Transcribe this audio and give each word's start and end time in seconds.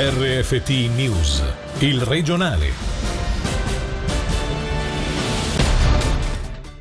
RFT 0.00 0.94
News, 0.94 1.42
il 1.80 2.00
regionale. 2.02 2.68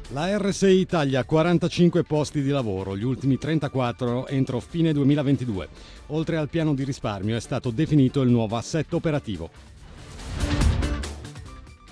La 0.10 0.38
RSI 0.38 0.86
taglia 0.86 1.24
45 1.24 2.04
posti 2.04 2.44
di 2.44 2.52
lavoro, 2.52 2.96
gli 2.96 3.04
ultimi 3.04 3.40
34 3.40 4.28
entro 4.28 4.60
fine 4.60 4.94
2022. 4.94 5.68
Oltre 6.10 6.38
al 6.38 6.48
piano 6.48 6.76
di 6.76 6.84
risparmio 6.84 7.36
è 7.36 7.40
stato 7.40 7.72
definito 7.72 8.22
il 8.22 8.30
nuovo 8.30 8.56
assetto 8.56 8.98
operativo. 8.98 9.50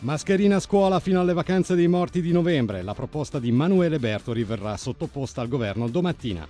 Mascherina 0.02 0.58
a 0.58 0.60
scuola 0.60 1.00
fino 1.00 1.22
alle 1.22 1.34
vacanze 1.34 1.74
dei 1.74 1.88
morti 1.88 2.22
di 2.22 2.32
novembre. 2.32 2.84
La 2.84 2.94
proposta 2.94 3.40
di 3.40 3.52
Manuele 3.52 3.98
Bertori 3.98 4.44
verrà 4.44 4.78
sottoposta 4.78 5.42
al 5.42 5.48
governo 5.48 5.90
domattina. 5.90 6.48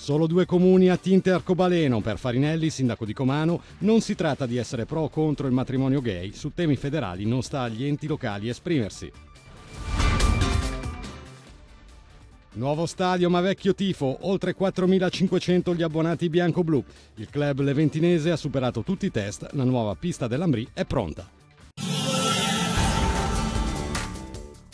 Solo 0.00 0.26
due 0.26 0.46
comuni 0.46 0.88
a 0.88 0.96
tinte 0.96 1.30
arcobaleno. 1.30 2.00
Per 2.00 2.16
Farinelli, 2.16 2.70
sindaco 2.70 3.04
di 3.04 3.12
Comano, 3.12 3.60
non 3.80 4.00
si 4.00 4.14
tratta 4.14 4.46
di 4.46 4.56
essere 4.56 4.86
pro 4.86 5.02
o 5.02 5.08
contro 5.10 5.46
il 5.46 5.52
matrimonio 5.52 6.00
gay. 6.00 6.32
Su 6.32 6.52
temi 6.54 6.74
federali 6.76 7.26
non 7.26 7.42
sta 7.42 7.60
agli 7.60 7.84
enti 7.84 8.06
locali 8.06 8.48
esprimersi. 8.48 9.12
Nuovo 12.52 12.86
stadio 12.86 13.28
ma 13.28 13.42
vecchio 13.42 13.74
tifo, 13.74 14.16
oltre 14.22 14.56
4.500 14.56 15.76
gli 15.76 15.82
abbonati 15.82 16.30
bianco-blu. 16.30 16.82
Il 17.16 17.28
club 17.28 17.60
leventinese 17.60 18.30
ha 18.30 18.36
superato 18.36 18.82
tutti 18.82 19.04
i 19.04 19.10
test, 19.10 19.50
la 19.52 19.64
nuova 19.64 19.94
pista 19.96 20.26
dell'Ambrì 20.26 20.66
è 20.72 20.86
pronta. 20.86 21.39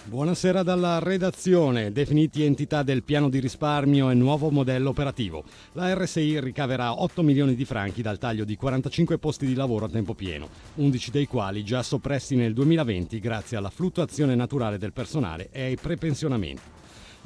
Buonasera 0.09 0.63
dalla 0.63 1.01
redazione. 1.01 1.91
Definiti 1.91 2.45
entità 2.45 2.85
del 2.85 3.03
piano 3.03 3.29
di 3.29 3.41
risparmio 3.41 4.09
e 4.09 4.15
nuovo 4.15 4.51
modello 4.51 4.91
operativo. 4.91 5.43
La 5.73 5.93
RSI 5.93 6.39
ricaverà 6.39 7.03
8 7.03 7.23
milioni 7.25 7.57
di 7.57 7.65
franchi 7.65 8.03
dal 8.03 8.17
taglio 8.17 8.45
di 8.45 8.55
45 8.55 9.19
posti 9.19 9.47
di 9.47 9.55
lavoro 9.55 9.87
a 9.87 9.89
tempo 9.89 10.15
pieno, 10.15 10.49
11 10.75 11.11
dei 11.11 11.27
quali 11.27 11.65
già 11.65 11.83
soppressi 11.83 12.37
nel 12.37 12.55
2020 12.55 13.19
grazie 13.19 13.57
alla 13.57 13.69
fluttuazione 13.69 14.37
naturale 14.37 14.79
del 14.79 14.93
personale 14.93 15.49
e 15.51 15.63
ai 15.65 15.77
prepensionamenti 15.77 16.77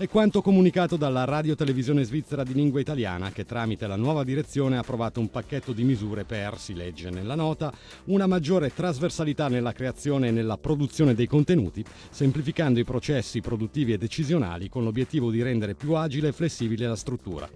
è 0.00 0.08
quanto 0.08 0.40
comunicato 0.40 0.96
dalla 0.96 1.26
Radio 1.26 1.54
Televisione 1.54 2.04
Svizzera 2.04 2.42
di 2.42 2.54
lingua 2.54 2.80
italiana 2.80 3.32
che 3.32 3.44
tramite 3.44 3.86
la 3.86 3.96
nuova 3.96 4.24
direzione 4.24 4.78
ha 4.78 4.80
approvato 4.80 5.20
un 5.20 5.28
pacchetto 5.28 5.72
di 5.72 5.84
misure 5.84 6.24
per, 6.24 6.58
si 6.58 6.72
legge 6.72 7.10
nella 7.10 7.34
nota, 7.34 7.70
una 8.04 8.26
maggiore 8.26 8.72
trasversalità 8.72 9.48
nella 9.48 9.72
creazione 9.72 10.28
e 10.28 10.30
nella 10.30 10.56
produzione 10.56 11.12
dei 11.12 11.26
contenuti, 11.26 11.84
semplificando 12.08 12.80
i 12.80 12.84
processi 12.84 13.42
produttivi 13.42 13.92
e 13.92 13.98
decisionali 13.98 14.70
con 14.70 14.84
l'obiettivo 14.84 15.30
di 15.30 15.42
rendere 15.42 15.74
più 15.74 15.92
agile 15.92 16.28
e 16.28 16.32
flessibile 16.32 16.86
la 16.86 16.96
struttura. 16.96 17.46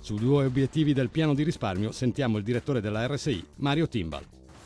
Su 0.00 0.14
due 0.14 0.46
obiettivi 0.46 0.94
del 0.94 1.10
piano 1.10 1.34
di 1.34 1.42
risparmio 1.42 1.92
sentiamo 1.92 2.38
il 2.38 2.44
direttore 2.44 2.80
della 2.80 3.06
RSI, 3.06 3.44
Mario 3.56 3.86
Timbal 3.88 4.24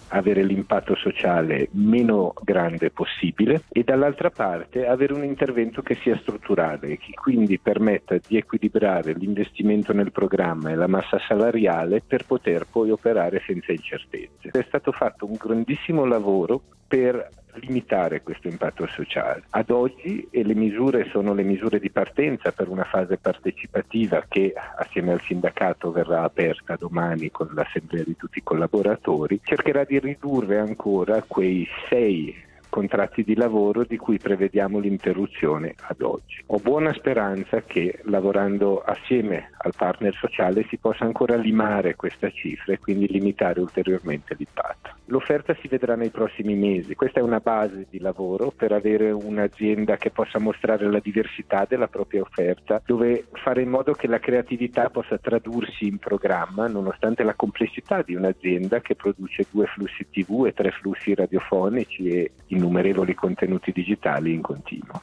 avere 0.08 0.42
l'impatto 0.42 0.94
sociale 0.96 1.68
meno 1.72 2.32
grande 2.42 2.90
possibile 2.90 3.62
e 3.70 3.82
dall'altra 3.84 4.30
parte 4.30 4.86
avere 4.86 5.12
un 5.12 5.24
intervento 5.24 5.82
che 5.82 5.96
sia 5.96 6.16
strutturale 6.18 6.88
e 6.88 6.98
che 6.98 7.12
quindi 7.14 7.58
permetta 7.58 8.16
di 8.26 8.36
equilibrare 8.36 9.12
l'investimento 9.12 9.92
nel 9.92 10.12
programma 10.12 10.70
e 10.70 10.74
la 10.74 10.86
massa 10.86 11.18
salariale 11.26 12.02
per 12.06 12.24
poter 12.26 12.66
poi 12.70 12.90
operare 12.90 13.42
senza 13.46 13.72
incertezze. 13.72 14.50
È 14.50 14.64
stato 14.66 14.92
fatto 14.92 15.26
un 15.26 15.36
grandissimo 15.38 16.04
lavoro 16.04 16.62
per 16.86 17.28
limitare 17.56 18.22
questo 18.22 18.48
impatto 18.48 18.86
sociale. 18.86 19.44
Ad 19.50 19.70
oggi 19.70 20.26
e 20.30 20.44
le 20.44 20.54
misure 20.54 21.08
sono 21.10 21.34
le 21.34 21.42
misure 21.42 21.78
di 21.78 21.90
partenza 21.90 22.52
per 22.52 22.68
una 22.68 22.84
fase 22.84 23.16
partecipativa 23.16 24.24
che 24.28 24.52
assieme 24.76 25.12
al 25.12 25.20
sindacato 25.22 25.92
verrà 25.92 26.22
aperta 26.22 26.76
domani 26.76 27.30
con 27.30 27.50
l'assemblea 27.54 28.04
di 28.04 28.16
tutti 28.16 28.38
i 28.38 28.42
collaboratori, 28.42 29.40
cercherà 29.42 29.84
di 29.84 29.98
ridurre 29.98 30.58
ancora 30.58 31.22
quei 31.22 31.66
sei 31.88 32.52
contratti 32.74 33.22
di 33.22 33.36
lavoro 33.36 33.84
di 33.84 33.96
cui 33.96 34.18
prevediamo 34.18 34.80
l'interruzione 34.80 35.76
ad 35.82 36.00
oggi. 36.00 36.42
Ho 36.46 36.58
buona 36.58 36.92
speranza 36.92 37.62
che 37.62 38.00
lavorando 38.06 38.82
assieme 38.82 39.52
al 39.58 39.74
partner 39.76 40.12
sociale 40.16 40.66
si 40.68 40.76
possa 40.78 41.04
ancora 41.04 41.36
limare 41.36 41.94
questa 41.94 42.28
cifra 42.30 42.72
e 42.72 42.80
quindi 42.80 43.06
limitare 43.06 43.60
ulteriormente 43.60 44.34
l'impatto. 44.36 44.90
L'offerta 45.06 45.54
si 45.60 45.68
vedrà 45.68 45.96
nei 45.96 46.10
prossimi 46.10 46.54
mesi, 46.54 46.94
questa 46.94 47.20
è 47.20 47.22
una 47.22 47.40
base 47.40 47.86
di 47.90 48.00
lavoro 48.00 48.52
per 48.54 48.72
avere 48.72 49.10
un'azienda 49.10 49.96
che 49.96 50.10
possa 50.10 50.38
mostrare 50.38 50.90
la 50.90 50.98
diversità 50.98 51.66
della 51.68 51.88
propria 51.88 52.22
offerta, 52.22 52.80
dove 52.84 53.26
fare 53.32 53.62
in 53.62 53.68
modo 53.68 53.92
che 53.92 54.06
la 54.06 54.18
creatività 54.18 54.88
possa 54.88 55.18
tradursi 55.18 55.86
in 55.86 55.98
programma 55.98 56.66
nonostante 56.68 57.22
la 57.22 57.34
complessità 57.34 58.02
di 58.02 58.14
un'azienda 58.14 58.80
che 58.80 58.94
produce 58.94 59.46
due 59.50 59.66
flussi 59.66 60.06
TV 60.10 60.46
e 60.46 60.54
tre 60.54 60.70
flussi 60.70 61.14
radiofonici 61.14 62.08
e 62.08 62.30
in 62.46 62.62
innumerevoli 62.64 63.14
contenuti 63.14 63.72
digitali 63.72 64.32
in 64.32 64.40
continuo. 64.40 65.02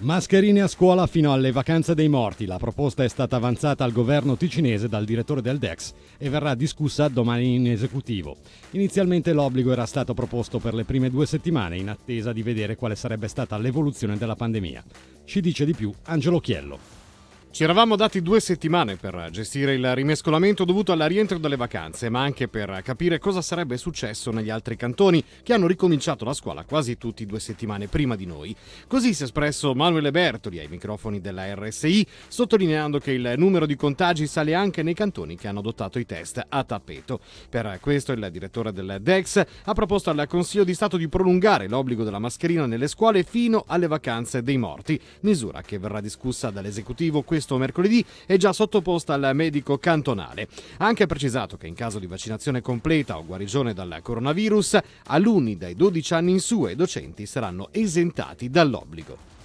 Mascherine 0.00 0.60
a 0.60 0.68
scuola 0.68 1.08
fino 1.08 1.32
alle 1.32 1.50
vacanze 1.50 1.92
dei 1.92 2.06
morti. 2.06 2.46
La 2.46 2.58
proposta 2.58 3.02
è 3.02 3.08
stata 3.08 3.34
avanzata 3.34 3.82
al 3.82 3.90
governo 3.90 4.36
ticinese 4.36 4.88
dal 4.88 5.04
direttore 5.04 5.42
del 5.42 5.58
DEX 5.58 5.92
e 6.18 6.28
verrà 6.28 6.54
discussa 6.54 7.08
domani 7.08 7.56
in 7.56 7.66
esecutivo. 7.66 8.36
Inizialmente 8.72 9.32
l'obbligo 9.32 9.72
era 9.72 9.86
stato 9.86 10.14
proposto 10.14 10.60
per 10.60 10.72
le 10.72 10.84
prime 10.84 11.10
due 11.10 11.26
settimane 11.26 11.78
in 11.78 11.88
attesa 11.88 12.32
di 12.32 12.44
vedere 12.44 12.76
quale 12.76 12.94
sarebbe 12.94 13.26
stata 13.26 13.58
l'evoluzione 13.58 14.16
della 14.16 14.36
pandemia. 14.36 14.84
Ci 15.24 15.40
dice 15.40 15.64
di 15.64 15.74
più 15.74 15.92
Angelo 16.04 16.38
Chiello. 16.38 16.97
Ci 17.50 17.64
eravamo 17.64 17.96
dati 17.96 18.22
due 18.22 18.40
settimane 18.40 18.96
per 18.96 19.30
gestire 19.32 19.74
il 19.74 19.94
rimescolamento 19.94 20.64
dovuto 20.64 20.92
al 20.92 21.00
rientro 21.00 21.38
dalle 21.38 21.56
vacanze, 21.56 22.08
ma 22.08 22.20
anche 22.20 22.46
per 22.46 22.82
capire 22.84 23.18
cosa 23.18 23.40
sarebbe 23.42 23.78
successo 23.78 24.30
negli 24.30 24.50
altri 24.50 24.76
cantoni 24.76 25.24
che 25.42 25.54
hanno 25.54 25.66
ricominciato 25.66 26.24
la 26.24 26.34
scuola 26.34 26.64
quasi 26.64 26.98
tutti 26.98 27.26
due 27.26 27.40
settimane 27.40 27.88
prima 27.88 28.16
di 28.16 28.26
noi. 28.26 28.54
Così 28.86 29.12
si 29.12 29.22
è 29.22 29.24
espresso 29.24 29.74
Manuele 29.74 30.12
Bertoli 30.12 30.60
ai 30.60 30.68
microfoni 30.68 31.20
della 31.20 31.52
RSI, 31.54 32.06
sottolineando 32.28 33.00
che 33.00 33.12
il 33.12 33.32
numero 33.38 33.66
di 33.66 33.74
contagi 33.74 34.28
sale 34.28 34.54
anche 34.54 34.84
nei 34.84 34.94
cantoni 34.94 35.36
che 35.36 35.48
hanno 35.48 35.60
adottato 35.60 35.98
i 35.98 36.06
test 36.06 36.40
a 36.48 36.62
tappeto. 36.62 37.18
Per 37.48 37.78
questo 37.80 38.12
il 38.12 38.28
direttore 38.30 38.72
del 38.72 38.98
DEX 39.00 39.44
ha 39.64 39.72
proposto 39.72 40.10
al 40.10 40.26
Consiglio 40.28 40.64
di 40.64 40.74
Stato 40.74 40.96
di 40.96 41.08
prolungare 41.08 41.66
l'obbligo 41.66 42.04
della 42.04 42.20
mascherina 42.20 42.66
nelle 42.66 42.88
scuole 42.88 43.24
fino 43.24 43.64
alle 43.66 43.88
vacanze 43.88 44.42
dei 44.42 44.58
morti, 44.58 45.00
misura 45.22 45.62
che 45.62 45.78
verrà 45.78 46.00
discussa 46.00 46.50
dall'esecutivo 46.50 47.22
questo 47.22 47.37
mercoledì 47.58 48.04
è 48.26 48.36
già 48.36 48.52
sottoposta 48.52 49.14
al 49.14 49.30
medico 49.34 49.78
cantonale. 49.78 50.48
Ha 50.78 50.86
anche 50.86 51.06
precisato 51.06 51.56
che 51.56 51.66
in 51.66 51.74
caso 51.74 51.98
di 51.98 52.06
vaccinazione 52.06 52.60
completa 52.60 53.18
o 53.18 53.24
guarigione 53.24 53.74
dal 53.74 54.00
coronavirus, 54.02 54.78
alunni 55.06 55.56
dai 55.56 55.74
12 55.74 56.14
anni 56.14 56.32
in 56.32 56.40
su 56.40 56.66
e 56.66 56.74
docenti 56.74 57.26
saranno 57.26 57.68
esentati 57.72 58.50
dall'obbligo. 58.50 59.36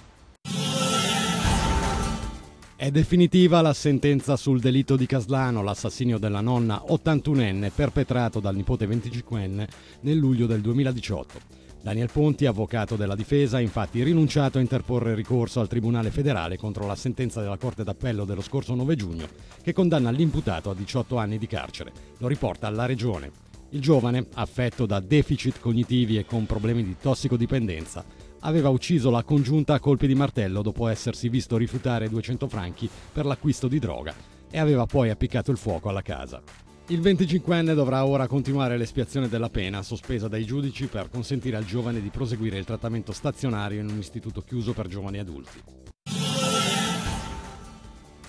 È 2.76 2.90
definitiva 2.90 3.62
la 3.62 3.72
sentenza 3.72 4.36
sul 4.36 4.60
delitto 4.60 4.96
di 4.96 5.06
Caslano, 5.06 5.62
l'assassinio 5.62 6.18
della 6.18 6.40
nonna 6.40 6.82
81enne 6.86 7.70
perpetrato 7.74 8.40
dal 8.40 8.54
nipote 8.54 8.86
25enne 8.86 9.66
nel 10.00 10.16
luglio 10.16 10.46
del 10.46 10.60
2018. 10.60 11.63
Daniel 11.84 12.08
Ponti, 12.10 12.46
avvocato 12.46 12.96
della 12.96 13.14
difesa, 13.14 13.58
ha 13.58 13.60
infatti 13.60 14.02
rinunciato 14.02 14.56
a 14.56 14.62
interporre 14.62 15.14
ricorso 15.14 15.60
al 15.60 15.68
Tribunale 15.68 16.10
federale 16.10 16.56
contro 16.56 16.86
la 16.86 16.94
sentenza 16.94 17.42
della 17.42 17.58
Corte 17.58 17.84
d'Appello 17.84 18.24
dello 18.24 18.40
scorso 18.40 18.74
9 18.74 18.96
giugno, 18.96 19.28
che 19.62 19.74
condanna 19.74 20.08
l'imputato 20.08 20.70
a 20.70 20.74
18 20.74 21.18
anni 21.18 21.36
di 21.36 21.46
carcere. 21.46 21.92
Lo 22.20 22.26
riporta 22.26 22.70
la 22.70 22.86
Regione. 22.86 23.30
Il 23.68 23.82
giovane, 23.82 24.28
affetto 24.32 24.86
da 24.86 24.98
deficit 24.98 25.60
cognitivi 25.60 26.16
e 26.16 26.24
con 26.24 26.46
problemi 26.46 26.82
di 26.82 26.96
tossicodipendenza, 26.98 28.02
aveva 28.40 28.70
ucciso 28.70 29.10
la 29.10 29.22
congiunta 29.22 29.74
a 29.74 29.78
colpi 29.78 30.06
di 30.06 30.14
martello 30.14 30.62
dopo 30.62 30.88
essersi 30.88 31.28
visto 31.28 31.58
rifiutare 31.58 32.08
200 32.08 32.48
franchi 32.48 32.88
per 33.12 33.26
l'acquisto 33.26 33.68
di 33.68 33.78
droga 33.78 34.14
e 34.50 34.58
aveva 34.58 34.86
poi 34.86 35.10
appiccato 35.10 35.50
il 35.50 35.58
fuoco 35.58 35.90
alla 35.90 36.00
casa. 36.00 36.63
Il 36.88 37.00
25enne 37.00 37.72
dovrà 37.72 38.04
ora 38.04 38.26
continuare 38.26 38.76
l'espiazione 38.76 39.26
della 39.26 39.48
pena 39.48 39.82
sospesa 39.82 40.28
dai 40.28 40.44
giudici 40.44 40.86
per 40.86 41.08
consentire 41.08 41.56
al 41.56 41.64
giovane 41.64 42.02
di 42.02 42.10
proseguire 42.10 42.58
il 42.58 42.66
trattamento 42.66 43.10
stazionario 43.12 43.80
in 43.80 43.88
un 43.88 43.96
istituto 43.96 44.42
chiuso 44.42 44.74
per 44.74 44.86
giovani 44.86 45.18
adulti. 45.18 45.62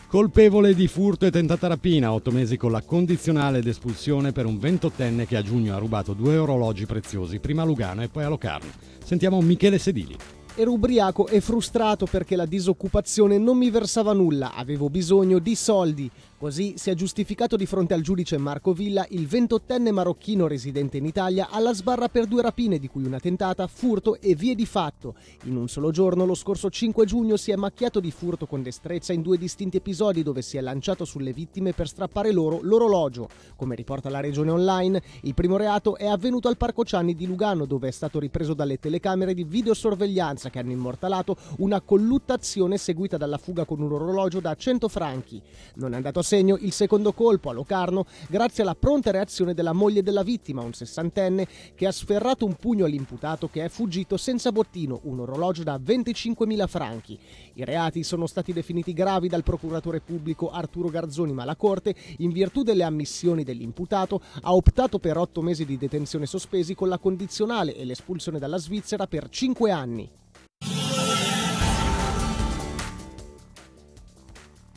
Colpevole 0.07 0.73
di 0.73 0.87
furto 0.87 1.25
e 1.25 1.31
tentata 1.31 1.67
rapina, 1.67 2.13
otto 2.13 2.31
mesi 2.31 2.55
con 2.55 2.71
la 2.71 2.81
condizionale 2.81 3.57
ed 3.57 3.67
espulsione 3.67 4.31
per 4.31 4.45
un 4.45 4.57
ventottenne 4.57 5.25
che 5.25 5.35
a 5.35 5.41
giugno 5.41 5.75
ha 5.75 5.77
rubato 5.77 6.13
due 6.13 6.37
orologi 6.37 6.85
preziosi, 6.85 7.39
prima 7.39 7.63
a 7.63 7.65
Lugano 7.65 8.03
e 8.03 8.07
poi 8.07 8.23
a 8.23 8.29
Locarno. 8.29 8.71
Sentiamo 9.03 9.41
Michele 9.41 9.79
Sedili. 9.79 10.15
Ero 10.57 10.71
ubriaco 10.71 11.27
e 11.27 11.41
frustrato 11.41 12.05
perché 12.05 12.37
la 12.37 12.45
disoccupazione 12.45 13.37
non 13.37 13.57
mi 13.57 13.69
versava 13.69 14.13
nulla, 14.13 14.53
avevo 14.53 14.89
bisogno 14.89 15.39
di 15.39 15.53
soldi. 15.53 16.09
Così 16.45 16.75
si 16.77 16.91
è 16.91 16.93
giustificato 16.93 17.55
di 17.55 17.65
fronte 17.65 17.95
al 17.95 18.01
giudice 18.01 18.37
Marco 18.37 18.71
Villa 18.71 19.03
il 19.09 19.23
28enne 19.23 19.91
marocchino 19.91 20.45
residente 20.45 20.97
in 20.97 21.05
Italia 21.05 21.47
alla 21.49 21.73
sbarra 21.73 22.07
per 22.07 22.27
due 22.27 22.43
rapine 22.43 22.77
di 22.77 22.87
cui 22.87 23.03
una 23.03 23.17
tentata, 23.17 23.65
furto 23.65 24.21
e 24.21 24.35
vie 24.35 24.53
di 24.53 24.67
fatto. 24.67 25.15
In 25.45 25.55
un 25.55 25.67
solo 25.67 25.89
giorno, 25.89 26.23
lo 26.23 26.35
scorso 26.35 26.69
5 26.69 27.03
giugno, 27.07 27.35
si 27.35 27.49
è 27.49 27.55
macchiato 27.55 27.99
di 27.99 28.11
furto 28.11 28.45
con 28.45 28.61
destrezza 28.61 29.11
in 29.11 29.23
due 29.23 29.39
distinti 29.39 29.77
episodi 29.77 30.21
dove 30.21 30.43
si 30.43 30.57
è 30.57 30.61
lanciato 30.61 31.03
sulle 31.03 31.33
vittime 31.33 31.73
per 31.73 31.87
strappare 31.87 32.31
loro 32.31 32.59
l'orologio. 32.61 33.27
Come 33.55 33.73
riporta 33.73 34.11
la 34.11 34.19
regione 34.19 34.51
online, 34.51 35.01
il 35.21 35.33
primo 35.33 35.57
reato 35.57 35.97
è 35.97 36.05
avvenuto 36.05 36.47
al 36.47 36.57
Parco 36.57 36.85
Cianni 36.85 37.15
di 37.15 37.25
Lugano 37.25 37.65
dove 37.65 37.87
è 37.87 37.91
stato 37.91 38.19
ripreso 38.19 38.53
dalle 38.53 38.77
telecamere 38.77 39.33
di 39.33 39.45
videosorveglianza 39.45 40.51
che 40.51 40.59
hanno 40.59 40.73
immortalato 40.73 41.37
una 41.57 41.81
colluttazione 41.81 42.77
seguita 42.77 43.17
dalla 43.17 43.39
fuga 43.39 43.65
con 43.65 43.81
un 43.81 43.93
orologio 43.93 44.39
da 44.39 44.53
100 44.53 44.87
franchi. 44.89 45.41
Non 45.77 45.93
è 45.93 45.95
andato 45.95 46.19
a 46.19 46.23
segno 46.35 46.57
il 46.59 46.73
secondo 46.73 47.13
colpo 47.13 47.49
a 47.49 47.53
Locarno 47.53 48.05
grazie 48.27 48.63
alla 48.63 48.75
pronta 48.75 49.09
reazione 49.09 49.53
della 49.53 49.71
moglie 49.71 50.03
della 50.03 50.21
vittima, 50.21 50.63
un 50.63 50.73
sessantenne, 50.73 51.47
che 51.75 51.87
ha 51.87 51.93
sferrato 51.93 52.45
un 52.45 52.55
pugno 52.55 52.83
all'imputato 52.83 53.47
che 53.47 53.63
è 53.63 53.69
fuggito 53.69 54.17
senza 54.17 54.51
bottino, 54.51 54.99
un 55.03 55.21
orologio 55.21 55.63
da 55.63 55.77
25.000 55.77 56.67
franchi. 56.67 57.17
I 57.53 57.63
reati 57.63 58.03
sono 58.03 58.27
stati 58.27 58.51
definiti 58.51 58.91
gravi 58.91 59.29
dal 59.29 59.43
procuratore 59.43 60.01
pubblico 60.01 60.49
Arturo 60.51 60.89
Garzoni, 60.89 61.31
ma 61.31 61.45
la 61.45 61.55
Corte, 61.55 61.95
in 62.17 62.31
virtù 62.33 62.63
delle 62.63 62.83
ammissioni 62.83 63.45
dell'imputato, 63.45 64.19
ha 64.41 64.53
optato 64.53 64.99
per 64.99 65.17
otto 65.17 65.41
mesi 65.41 65.63
di 65.63 65.77
detenzione 65.77 66.25
sospesi 66.25 66.75
con 66.75 66.89
la 66.89 66.97
condizionale 66.97 67.73
e 67.77 67.85
l'espulsione 67.85 68.39
dalla 68.39 68.57
Svizzera 68.57 69.07
per 69.07 69.29
cinque 69.29 69.71
anni. 69.71 70.23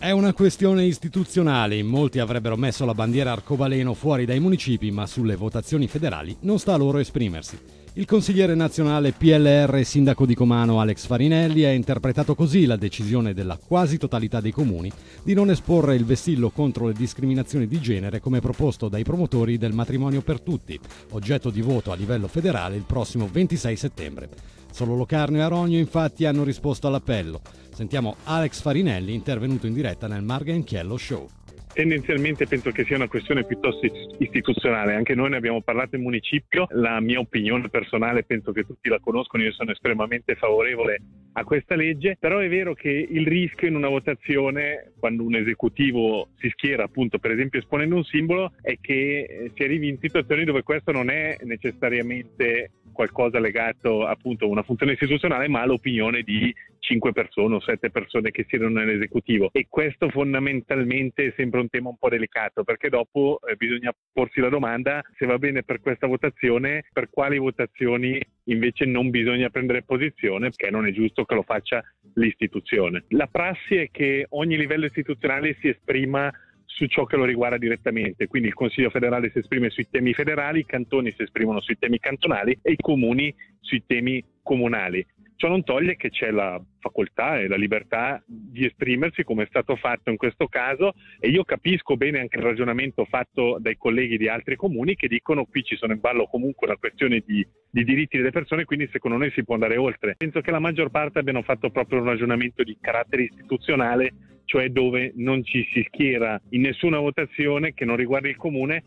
È 0.00 0.12
una 0.12 0.32
questione 0.32 0.84
istituzionale, 0.84 1.82
molti 1.82 2.20
avrebbero 2.20 2.56
messo 2.56 2.84
la 2.84 2.94
bandiera 2.94 3.32
arcobaleno 3.32 3.94
fuori 3.94 4.26
dai 4.26 4.38
municipi, 4.38 4.92
ma 4.92 5.08
sulle 5.08 5.34
votazioni 5.34 5.88
federali 5.88 6.36
non 6.42 6.60
sta 6.60 6.74
a 6.74 6.76
loro 6.76 6.98
esprimersi. 6.98 7.58
Il 7.94 8.06
consigliere 8.06 8.54
nazionale 8.54 9.10
PLR 9.10 9.74
e 9.74 9.82
sindaco 9.82 10.24
di 10.24 10.36
Comano 10.36 10.78
Alex 10.78 11.04
Farinelli 11.04 11.64
ha 11.64 11.72
interpretato 11.72 12.36
così 12.36 12.64
la 12.64 12.76
decisione 12.76 13.34
della 13.34 13.58
quasi 13.58 13.98
totalità 13.98 14.40
dei 14.40 14.52
comuni 14.52 14.88
di 15.24 15.34
non 15.34 15.50
esporre 15.50 15.96
il 15.96 16.04
vessillo 16.04 16.50
contro 16.50 16.86
le 16.86 16.92
discriminazioni 16.92 17.66
di 17.66 17.80
genere 17.80 18.20
come 18.20 18.38
proposto 18.38 18.88
dai 18.88 19.02
promotori 19.02 19.58
del 19.58 19.72
matrimonio 19.72 20.22
per 20.22 20.40
tutti, 20.40 20.78
oggetto 21.10 21.50
di 21.50 21.60
voto 21.60 21.90
a 21.90 21.96
livello 21.96 22.28
federale 22.28 22.76
il 22.76 22.84
prossimo 22.86 23.28
26 23.28 23.74
settembre. 23.76 24.28
Solo 24.70 24.94
Locarno 24.94 25.38
e 25.38 25.40
Arogno 25.40 25.76
infatti 25.76 26.24
hanno 26.24 26.44
risposto 26.44 26.86
all'appello. 26.86 27.40
Sentiamo 27.78 28.16
Alex 28.24 28.60
Farinelli 28.60 29.14
intervenuto 29.14 29.68
in 29.68 29.72
diretta 29.72 30.08
nel 30.08 30.20
Marga 30.20 30.52
Chiello 30.64 30.96
Show 30.96 31.28
tendenzialmente 31.72 32.48
penso 32.48 32.72
che 32.72 32.82
sia 32.82 32.96
una 32.96 33.06
questione 33.06 33.44
piuttosto 33.44 33.86
istituzionale. 34.18 34.96
Anche 34.96 35.14
noi 35.14 35.30
ne 35.30 35.36
abbiamo 35.36 35.62
parlato 35.62 35.94
in 35.94 36.02
municipio. 36.02 36.66
La 36.70 36.98
mia 36.98 37.20
opinione 37.20 37.68
personale, 37.68 38.24
penso 38.24 38.50
che 38.50 38.64
tutti 38.64 38.88
la 38.88 38.98
conoscono, 38.98 39.44
io 39.44 39.52
sono 39.52 39.70
estremamente 39.70 40.34
favorevole 40.34 41.00
a 41.34 41.44
questa 41.44 41.76
legge, 41.76 42.16
però 42.18 42.38
è 42.38 42.48
vero 42.48 42.74
che 42.74 42.90
il 42.90 43.28
rischio 43.28 43.68
in 43.68 43.76
una 43.76 43.88
votazione, 43.88 44.90
quando 44.98 45.22
un 45.22 45.36
esecutivo 45.36 46.30
si 46.38 46.48
schiera 46.48 46.82
appunto 46.82 47.20
per 47.20 47.30
esempio 47.30 47.60
esponendo 47.60 47.94
un 47.94 48.02
simbolo, 48.02 48.54
è 48.60 48.76
che 48.80 49.20
eh, 49.20 49.52
si 49.54 49.62
arrivi 49.62 49.86
in 49.86 49.98
situazioni 50.00 50.42
dove 50.42 50.64
questo 50.64 50.90
non 50.90 51.10
è 51.10 51.36
necessariamente 51.44 52.72
qualcosa 52.92 53.38
legato 53.38 54.04
appunto 54.04 54.46
a 54.46 54.48
una 54.48 54.64
funzione 54.64 54.94
istituzionale, 54.94 55.46
ma 55.46 55.60
all'opinione 55.60 56.22
di 56.22 56.52
cinque 56.88 57.12
persone 57.12 57.56
o 57.56 57.60
sette 57.60 57.90
persone 57.90 58.30
che 58.30 58.46
siedono 58.48 58.80
nell'esecutivo. 58.80 59.50
E 59.52 59.66
questo 59.68 60.08
fondamentalmente 60.08 61.26
è 61.26 61.32
sempre 61.36 61.60
un 61.60 61.68
tema 61.68 61.90
un 61.90 61.98
po' 61.98 62.08
delicato, 62.08 62.64
perché 62.64 62.88
dopo 62.88 63.40
eh, 63.46 63.56
bisogna 63.56 63.94
porsi 64.10 64.40
la 64.40 64.48
domanda 64.48 65.02
se 65.18 65.26
va 65.26 65.38
bene 65.38 65.62
per 65.62 65.80
questa 65.80 66.06
votazione, 66.06 66.84
per 66.90 67.10
quali 67.10 67.36
votazioni 67.38 68.18
invece 68.44 68.86
non 68.86 69.10
bisogna 69.10 69.50
prendere 69.50 69.82
posizione, 69.82 70.48
perché 70.48 70.70
non 70.70 70.86
è 70.86 70.92
giusto 70.92 71.26
che 71.26 71.34
lo 71.34 71.42
faccia 71.42 71.84
l'istituzione. 72.14 73.04
La 73.08 73.26
prassi 73.26 73.76
è 73.76 73.90
che 73.90 74.24
ogni 74.30 74.56
livello 74.56 74.86
istituzionale 74.86 75.56
si 75.60 75.68
esprima 75.68 76.32
su 76.64 76.86
ciò 76.86 77.04
che 77.04 77.16
lo 77.16 77.24
riguarda 77.24 77.58
direttamente. 77.58 78.28
Quindi 78.28 78.48
il 78.48 78.54
Consiglio 78.54 78.88
federale 78.88 79.30
si 79.30 79.38
esprime 79.38 79.68
sui 79.68 79.88
temi 79.90 80.14
federali, 80.14 80.60
i 80.60 80.64
cantoni 80.64 81.12
si 81.12 81.22
esprimono 81.22 81.60
sui 81.60 81.76
temi 81.78 81.98
cantonali 81.98 82.58
e 82.62 82.72
i 82.72 82.76
comuni 82.76 83.34
sui 83.60 83.82
temi 83.84 84.24
comunali. 84.42 85.04
Ciò 85.40 85.46
non 85.46 85.62
toglie 85.62 85.94
che 85.94 86.10
c'è 86.10 86.32
la 86.32 86.60
facoltà 86.80 87.38
e 87.38 87.46
la 87.46 87.54
libertà 87.54 88.20
di 88.26 88.66
esprimersi 88.66 89.22
come 89.22 89.44
è 89.44 89.46
stato 89.46 89.76
fatto 89.76 90.10
in 90.10 90.16
questo 90.16 90.48
caso 90.48 90.94
e 91.20 91.28
io 91.28 91.44
capisco 91.44 91.96
bene 91.96 92.18
anche 92.18 92.38
il 92.38 92.42
ragionamento 92.42 93.04
fatto 93.04 93.56
dai 93.60 93.76
colleghi 93.76 94.18
di 94.18 94.28
altri 94.28 94.56
comuni 94.56 94.96
che 94.96 95.06
dicono 95.06 95.44
qui 95.44 95.62
ci 95.62 95.76
sono 95.76 95.92
in 95.92 96.00
ballo 96.00 96.26
comunque 96.26 96.66
una 96.66 96.76
questione 96.76 97.22
di, 97.24 97.46
di 97.70 97.84
diritti 97.84 98.16
delle 98.16 98.32
persone 98.32 98.64
quindi 98.64 98.88
secondo 98.90 99.16
noi 99.16 99.30
si 99.30 99.44
può 99.44 99.54
andare 99.54 99.76
oltre. 99.76 100.16
Penso 100.18 100.40
che 100.40 100.50
la 100.50 100.58
maggior 100.58 100.90
parte 100.90 101.20
abbiano 101.20 101.42
fatto 101.42 101.70
proprio 101.70 102.00
un 102.00 102.06
ragionamento 102.06 102.64
di 102.64 102.76
carattere 102.80 103.22
istituzionale 103.22 104.40
cioè 104.44 104.70
dove 104.70 105.12
non 105.14 105.44
ci 105.44 105.64
si 105.72 105.84
schiera 105.86 106.40
in 106.50 106.62
nessuna 106.62 106.98
votazione 106.98 107.74
che 107.74 107.84
non 107.84 107.94
riguarda 107.94 108.28
il 108.28 108.36
comune 108.36 108.82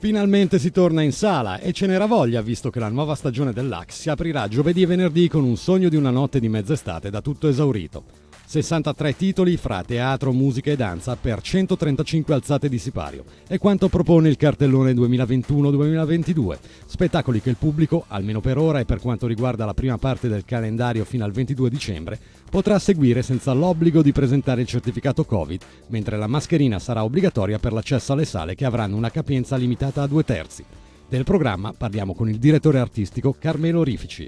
Finalmente 0.00 0.60
si 0.60 0.70
torna 0.70 1.02
in 1.02 1.10
sala 1.10 1.58
e 1.58 1.72
ce 1.72 1.88
n'era 1.88 2.06
voglia 2.06 2.40
visto 2.40 2.70
che 2.70 2.78
la 2.78 2.88
nuova 2.88 3.16
stagione 3.16 3.52
dell'Ax 3.52 3.98
si 3.98 4.08
aprirà 4.08 4.46
giovedì 4.46 4.82
e 4.82 4.86
venerdì 4.86 5.28
con 5.28 5.42
un 5.42 5.56
sogno 5.56 5.88
di 5.88 5.96
una 5.96 6.10
notte 6.10 6.38
di 6.38 6.48
mezz'estate 6.48 7.10
da 7.10 7.20
tutto 7.20 7.48
esaurito. 7.48 8.27
63 8.48 9.14
titoli 9.14 9.58
fra 9.58 9.82
teatro, 9.82 10.32
musica 10.32 10.70
e 10.70 10.76
danza 10.76 11.16
per 11.16 11.42
135 11.42 12.32
alzate 12.32 12.70
di 12.70 12.78
sipario. 12.78 13.24
È 13.46 13.58
quanto 13.58 13.90
propone 13.90 14.30
il 14.30 14.38
cartellone 14.38 14.94
2021-2022. 14.94 16.56
Spettacoli 16.86 17.42
che 17.42 17.50
il 17.50 17.56
pubblico, 17.56 18.06
almeno 18.08 18.40
per 18.40 18.56
ora 18.56 18.80
e 18.80 18.86
per 18.86 19.00
quanto 19.00 19.26
riguarda 19.26 19.66
la 19.66 19.74
prima 19.74 19.98
parte 19.98 20.28
del 20.28 20.46
calendario 20.46 21.04
fino 21.04 21.26
al 21.26 21.32
22 21.32 21.68
dicembre, 21.68 22.18
potrà 22.48 22.78
seguire 22.78 23.20
senza 23.20 23.52
l'obbligo 23.52 24.00
di 24.00 24.12
presentare 24.12 24.62
il 24.62 24.66
certificato 24.66 25.26
Covid, 25.26 25.60
mentre 25.88 26.16
la 26.16 26.26
mascherina 26.26 26.78
sarà 26.78 27.04
obbligatoria 27.04 27.58
per 27.58 27.74
l'accesso 27.74 28.14
alle 28.14 28.24
sale 28.24 28.54
che 28.54 28.64
avranno 28.64 28.96
una 28.96 29.10
capienza 29.10 29.56
limitata 29.56 30.00
a 30.00 30.06
due 30.06 30.24
terzi. 30.24 30.64
Del 31.06 31.24
programma 31.24 31.74
parliamo 31.76 32.14
con 32.14 32.30
il 32.30 32.38
direttore 32.38 32.78
artistico 32.78 33.36
Carmelo 33.38 33.82
Rifici 33.82 34.26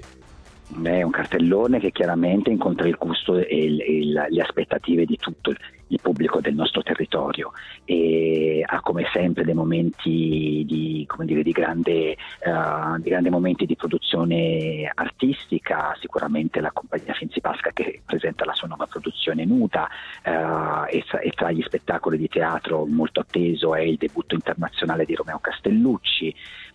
è 0.83 1.01
un 1.01 1.11
cartellone 1.11 1.79
che 1.79 1.91
chiaramente 1.91 2.49
incontra 2.49 2.87
il 2.87 2.95
gusto 2.97 3.37
e, 3.37 3.63
il, 3.63 3.79
il, 3.81 4.25
le 4.29 4.41
aspettative 4.41 5.05
di 5.05 5.17
tutto 5.17 5.53
il 5.91 5.99
pubblico 6.01 6.39
del 6.39 6.55
nostro 6.55 6.81
territorio 6.81 7.51
e 7.83 8.63
ha 8.65 8.79
come 8.79 9.05
sempre 9.11 9.43
dei 9.43 9.53
momenti 9.53 10.63
di, 10.65 11.05
dire, 11.19 11.43
di, 11.43 11.51
grande, 11.51 12.15
uh, 12.45 12.97
di 12.99 13.09
grande, 13.09 13.29
momenti 13.29 13.65
di 13.65 13.75
produzione 13.75 14.89
artistica, 14.93 15.95
sicuramente 15.99 16.61
la 16.61 16.71
compagnia 16.71 17.13
Finzi 17.13 17.41
Pasca 17.41 17.71
che 17.73 18.01
presenta 18.05 18.45
la 18.45 18.53
sua 18.53 18.67
nuova 18.67 18.87
produzione 18.87 19.45
Nuda 19.45 19.87
uh, 20.23 20.85
e, 20.89 21.03
e, 21.21 21.31
tra 21.31 21.51
gli 21.51 21.61
spettacoli 21.61 22.17
di 22.17 22.29
teatro 22.29 22.85
molto 22.85 23.19
atteso 23.19 23.75
è 23.75 23.81
il 23.81 23.97
debutto 23.97 24.35
internazionale 24.35 25.05
di 25.05 25.15
Romeo 25.15 25.39
Castellucci. 25.39 26.33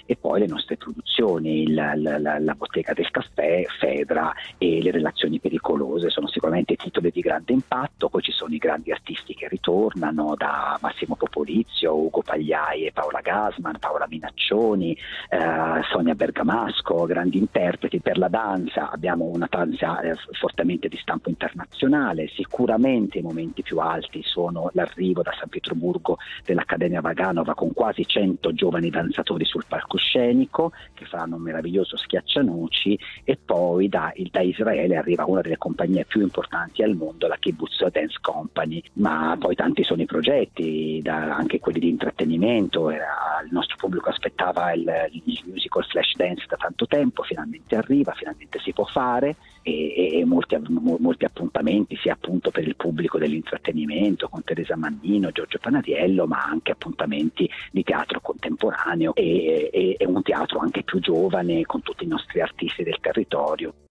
E 0.09 0.16
poi 0.27 0.41
le 0.41 0.49
nostre 0.49 0.77
produzioni, 0.77 1.63
il, 1.63 1.75
la, 1.75 1.95
la, 1.95 2.41
la, 2.41 2.55
bottega 2.55 2.93
del 2.93 3.09
caffè, 3.13 3.63
Fedra 3.79 4.35
e 4.59 4.83
le 4.83 4.91
relazioni 4.91 5.39
pericolose 5.39 6.11
sono 6.11 6.27
sicuramente 6.27 6.75
titoli 6.75 7.13
di 7.13 7.21
grande 7.21 7.53
impatto, 7.53 8.09
poi 8.09 8.23
ci 8.23 8.33
sono 8.33 8.53
i 8.53 8.59
grandi 8.59 8.91
artisti 8.91 9.35
che 9.35 9.47
ritornano 9.47 10.35
da 10.37 10.77
Massimo 10.83 11.15
Popolizio, 11.15 11.95
Ugo 11.95 12.23
Pagliai 12.23 12.87
e 12.87 12.93
Paola 12.93 13.21
Gasman, 13.21 13.79
Paola 13.79 14.09
Minaccioni, 14.09 14.99
eh, 15.29 15.83
Sonia 15.93 16.17
Bergamasco, 16.17 17.05
grandi 17.05 17.39
interpreti 17.39 18.01
per 18.01 18.19
la 18.19 18.29
danza, 18.29 18.91
abbiamo 18.91 19.27
una 19.27 19.47
danza 19.49 20.01
eh, 20.01 20.17
fortemente 20.33 20.89
di 20.89 20.97
stampo 20.97 21.29
internazionale, 21.29 22.27
sicuramente 22.35 23.19
i 23.19 23.23
momenti 23.23 23.63
più 23.63 23.79
alti 23.79 24.23
sono 24.25 24.71
l'arrivo 24.73 25.23
da 25.23 25.33
San 25.39 25.49
Pietroburgo 25.49 26.19
dell'Accademia 26.45 27.01
Vaganova 27.01 27.55
con 27.55 27.73
quasi 27.73 28.05
100 28.05 28.53
giovani 28.55 28.91
danzatori 28.91 29.45
sul 29.45 29.63
palco 29.69 29.97
palcoscenico 30.17 30.73
che 30.95 31.05
faranno 31.05 31.37
un 31.37 31.43
meraviglioso 31.43 31.97
schiaccianoci 31.97 32.99
e 33.25 33.37
poi 33.37 33.89
da, 33.89 34.13
da, 34.31 34.41
Israele 34.41 34.97
arriva 34.97 35.25
una 35.27 35.43
delle 35.43 35.59
compagnie 35.59 36.05
più 36.05 36.23
importanti 36.23 36.83
al 36.83 36.95
mondo, 36.95 37.27
la 37.27 37.37
Kibbutz 37.37 37.87
Dance 37.89 38.19
Company, 38.21 38.83
ma 38.95 39.37
poi 39.39 39.55
tanti 39.55 39.85
sono 39.85 40.03
i 40.03 40.07
progetti, 40.07 41.01
da, 41.03 41.37
anche 41.37 41.61
quelli 41.61 41.81
di 41.81 41.91
intrattenimento, 41.91 42.91
era, 42.91 43.26
il 43.47 43.53
nostro 43.53 43.77
pubblico 43.77 44.11
aspettava 44.11 44.73
il, 44.73 45.09
il 45.13 45.43
musical 45.47 45.85
Flash 45.85 46.15
Dance 46.17 46.45
da 46.49 46.57
tanto 46.57 46.87
tempo, 46.87 47.23
finalmente 47.23 47.77
arriva, 47.77 48.13
finalmente 48.13 48.59
si 48.61 48.73
può 48.73 48.85
fare 48.85 49.37
e, 49.63 50.19
e 50.19 50.25
molti, 50.25 50.57
molti, 50.69 51.25
appuntamenti 51.25 51.97
sia 51.97 52.13
appunto 52.13 52.51
per 52.51 52.67
il 52.67 52.77
pubblico 52.77 53.19
dell'intrattenimento 53.19 54.29
con 54.29 54.43
Teresa 54.45 54.77
Mannino, 54.77 55.31
Giorgio 55.31 55.59
Panariello, 55.59 56.27
ma 56.27 56.45
anche 56.45 56.73
appuntamenti 56.73 57.49
di 57.71 57.83
teatro 57.83 58.21
contemporaneo 58.21 59.15
e, 59.15 59.71
e, 59.73 59.97
e 59.99 60.07
un 60.07 60.23
teatro 60.23 60.59
anche 60.59 60.83
più 60.83 61.01
giovane 61.01 61.65
con 61.65 61.83
tutti 61.83 62.05
i 62.05 62.09
nostri 62.09 62.41
artisti 62.41 62.83
del 62.83 62.99
territorio. 63.01 63.86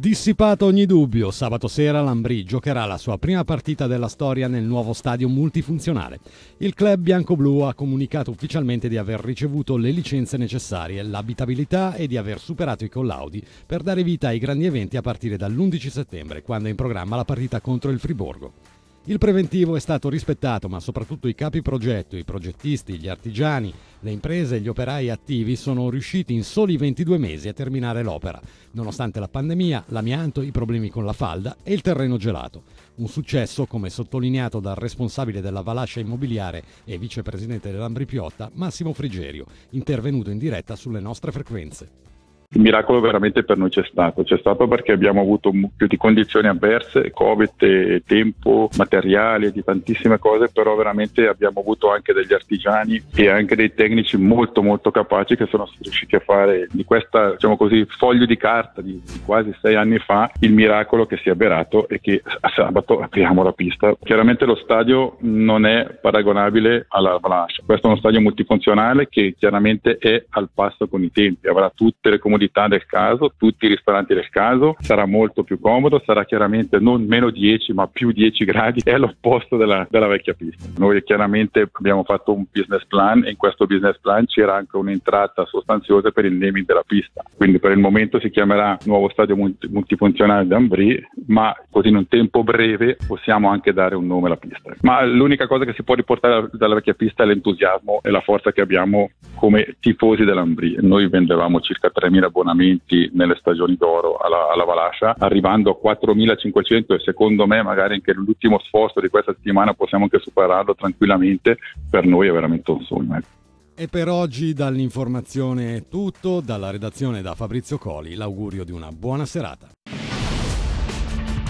Dissipato 0.00 0.64
ogni 0.64 0.86
dubbio, 0.86 1.30
sabato 1.30 1.68
sera 1.68 2.00
l'Ambrì 2.00 2.42
giocherà 2.42 2.86
la 2.86 2.96
sua 2.96 3.18
prima 3.18 3.44
partita 3.44 3.86
della 3.86 4.08
storia 4.08 4.48
nel 4.48 4.64
nuovo 4.64 4.94
stadio 4.94 5.28
multifunzionale. 5.28 6.20
Il 6.56 6.72
club 6.72 7.02
bianco-blu 7.02 7.58
ha 7.58 7.74
comunicato 7.74 8.30
ufficialmente 8.30 8.88
di 8.88 8.96
aver 8.96 9.20
ricevuto 9.20 9.76
le 9.76 9.90
licenze 9.90 10.38
necessarie, 10.38 11.02
l'abitabilità 11.02 11.92
e 11.96 12.06
di 12.06 12.16
aver 12.16 12.40
superato 12.40 12.82
i 12.82 12.88
collaudi 12.88 13.44
per 13.66 13.82
dare 13.82 14.02
vita 14.02 14.28
ai 14.28 14.38
grandi 14.38 14.64
eventi 14.64 14.96
a 14.96 15.02
partire 15.02 15.36
dall'11 15.36 15.88
settembre, 15.90 16.40
quando 16.40 16.68
è 16.68 16.70
in 16.70 16.76
programma 16.76 17.16
la 17.16 17.26
partita 17.26 17.60
contro 17.60 17.90
il 17.90 17.98
Friburgo. 17.98 18.79
Il 19.04 19.16
preventivo 19.16 19.76
è 19.76 19.80
stato 19.80 20.10
rispettato, 20.10 20.68
ma 20.68 20.78
soprattutto 20.78 21.26
i 21.26 21.34
capi 21.34 21.62
progetto, 21.62 22.18
i 22.18 22.24
progettisti, 22.24 22.98
gli 22.98 23.08
artigiani, 23.08 23.72
le 24.00 24.10
imprese 24.10 24.56
e 24.56 24.60
gli 24.60 24.68
operai 24.68 25.08
attivi 25.08 25.56
sono 25.56 25.88
riusciti 25.88 26.34
in 26.34 26.44
soli 26.44 26.76
22 26.76 27.16
mesi 27.16 27.48
a 27.48 27.54
terminare 27.54 28.02
l'opera, 28.02 28.38
nonostante 28.72 29.18
la 29.18 29.26
pandemia, 29.26 29.84
l'amianto, 29.88 30.42
i 30.42 30.50
problemi 30.50 30.90
con 30.90 31.06
la 31.06 31.14
falda 31.14 31.56
e 31.62 31.72
il 31.72 31.80
terreno 31.80 32.18
gelato. 32.18 32.64
Un 32.96 33.08
successo, 33.08 33.64
come 33.64 33.88
sottolineato 33.88 34.60
dal 34.60 34.76
responsabile 34.76 35.40
della 35.40 35.62
Valascia 35.62 36.00
Immobiliare 36.00 36.62
e 36.84 36.98
vicepresidente 36.98 37.72
dell'Ambri 37.72 38.04
Piotta, 38.04 38.50
Massimo 38.52 38.92
Frigerio, 38.92 39.46
intervenuto 39.70 40.28
in 40.28 40.36
diretta 40.36 40.76
sulle 40.76 41.00
nostre 41.00 41.32
frequenze. 41.32 42.09
Il 42.52 42.62
miracolo 42.62 42.98
veramente 42.98 43.44
per 43.44 43.58
noi 43.58 43.70
c'è 43.70 43.84
stato, 43.88 44.24
c'è 44.24 44.36
stato 44.38 44.66
perché 44.66 44.90
abbiamo 44.90 45.20
avuto 45.20 45.50
un 45.50 45.58
mucchio 45.58 45.86
di 45.86 45.96
condizioni 45.96 46.48
avverse, 46.48 47.12
Covid, 47.12 48.02
tempo, 48.04 48.68
materiali 48.76 49.52
di 49.52 49.62
tantissime 49.62 50.18
cose, 50.18 50.50
però 50.52 50.74
veramente 50.74 51.28
abbiamo 51.28 51.60
avuto 51.60 51.92
anche 51.92 52.12
degli 52.12 52.32
artigiani 52.32 53.00
e 53.14 53.28
anche 53.28 53.54
dei 53.54 53.72
tecnici 53.72 54.16
molto 54.16 54.64
molto 54.64 54.90
capaci 54.90 55.36
che 55.36 55.46
sono 55.46 55.70
riusciti 55.80 56.16
a 56.16 56.18
fare 56.18 56.66
di 56.72 56.82
questa, 56.82 57.34
diciamo 57.34 57.56
così, 57.56 57.86
foglio 57.88 58.26
di 58.26 58.36
carta 58.36 58.82
di, 58.82 59.00
quasi 59.24 59.54
sei 59.60 59.76
anni 59.76 60.00
fa 60.00 60.28
il 60.40 60.52
miracolo 60.52 61.06
che 61.06 61.18
si 61.18 61.28
è 61.28 61.32
avverato 61.32 61.86
e 61.86 62.00
che 62.00 62.20
a 62.24 62.50
sabato 62.52 62.98
apriamo 62.98 63.44
la 63.44 63.52
pista. 63.52 63.94
Chiaramente 64.02 64.44
lo 64.44 64.56
stadio 64.56 65.18
non 65.20 65.66
è 65.66 65.86
paragonabile 66.02 66.86
alla 66.88 67.12
Avalanche, 67.12 67.62
questo 67.64 67.86
è 67.86 67.90
uno 67.90 68.00
stadio 68.00 68.20
multifunzionale 68.20 69.08
che 69.08 69.36
chiaramente 69.38 69.98
è 69.98 70.24
al 70.30 70.48
passo 70.52 70.88
con 70.88 71.04
i 71.04 71.12
tempi, 71.12 71.46
avrà 71.46 71.70
tutte 71.72 72.10
le 72.10 72.18
comodità 72.18 72.38
comodità 72.40 72.68
del 72.68 72.86
caso, 72.86 73.32
tutti 73.36 73.66
i 73.66 73.68
ristoranti 73.68 74.14
del 74.14 74.28
caso, 74.30 74.76
sarà 74.80 75.04
molto 75.04 75.42
più 75.42 75.60
comodo, 75.60 76.02
sarà 76.04 76.24
chiaramente 76.24 76.78
non 76.78 77.04
meno 77.04 77.30
10 77.30 77.74
ma 77.74 77.86
più 77.86 78.12
10 78.12 78.44
gradi, 78.44 78.80
è 78.82 78.96
l'opposto 78.96 79.56
della, 79.56 79.86
della 79.90 80.06
vecchia 80.06 80.32
pista. 80.32 80.68
Noi 80.78 81.02
chiaramente 81.02 81.68
abbiamo 81.70 82.02
fatto 82.04 82.32
un 82.32 82.46
business 82.50 82.86
plan 82.86 83.24
e 83.24 83.30
in 83.30 83.36
questo 83.36 83.66
business 83.66 83.98
plan 84.00 84.24
c'era 84.26 84.56
anche 84.56 84.76
un'entrata 84.76 85.44
sostanziosa 85.44 86.10
per 86.10 86.24
il 86.24 86.32
naming 86.32 86.64
della 86.64 86.84
pista, 86.86 87.22
quindi 87.36 87.58
per 87.58 87.72
il 87.72 87.78
momento 87.78 88.18
si 88.18 88.30
chiamerà 88.30 88.78
Nuovo 88.84 89.10
Stadio 89.10 89.36
Multifunzionale 89.36 90.46
d'Ambri, 90.46 91.06
ma 91.26 91.54
così 91.70 91.88
in 91.88 91.96
un 91.96 92.08
tempo 92.08 92.42
breve 92.42 92.96
possiamo 93.06 93.50
anche 93.50 93.72
dare 93.72 93.94
un 93.94 94.06
nome 94.06 94.26
alla 94.26 94.36
pista. 94.36 94.74
Ma 94.82 95.04
l'unica 95.04 95.46
cosa 95.46 95.64
che 95.64 95.74
si 95.74 95.82
può 95.82 95.94
riportare 95.94 96.48
dalla 96.52 96.74
vecchia 96.74 96.94
pista 96.94 97.22
è 97.22 97.26
l'entusiasmo 97.26 98.00
e 98.02 98.10
la 98.10 98.20
forza 98.20 98.52
che 98.52 98.60
abbiamo 98.60 99.10
come 99.34 99.76
tifosi 99.80 100.24
dell'Ambri. 100.24 100.76
Noi 100.80 101.08
vendevamo 101.08 101.60
circa 101.60 101.90
3.000 101.94 102.29
abbonamenti 102.30 103.10
nelle 103.12 103.36
stagioni 103.38 103.76
d'oro 103.76 104.16
alla, 104.16 104.50
alla 104.50 104.64
Valascia, 104.64 105.14
arrivando 105.18 105.70
a 105.70 105.78
4.500 105.94 106.94
e 106.94 107.00
secondo 107.00 107.46
me 107.46 107.62
magari 107.62 107.94
anche 107.94 108.12
l'ultimo 108.12 108.58
sforzo 108.60 109.00
di 109.00 109.08
questa 109.08 109.32
settimana 109.34 109.74
possiamo 109.74 110.04
anche 110.04 110.18
superarlo 110.18 110.74
tranquillamente, 110.74 111.58
per 111.90 112.06
noi 112.06 112.28
è 112.28 112.32
veramente 112.32 112.70
un 112.70 112.82
sogno. 112.82 113.16
Ecco. 113.16 113.26
E 113.74 113.88
per 113.88 114.08
oggi 114.08 114.52
dall'informazione 114.52 115.76
è 115.76 115.88
tutto, 115.88 116.40
dalla 116.40 116.70
redazione 116.70 117.22
da 117.22 117.34
Fabrizio 117.34 117.78
Coli 117.78 118.14
l'augurio 118.14 118.64
di 118.64 118.72
una 118.72 118.90
buona 118.92 119.24
serata. 119.24 119.68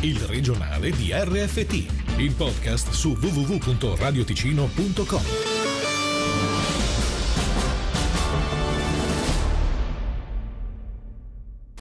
Il 0.03 0.19
regionale 0.21 0.91
di 0.91 1.11
RFT, 1.13 2.19
il 2.19 2.35
podcast 2.37 2.93
su 2.93 3.17
www.radioticino.com. 3.21 5.50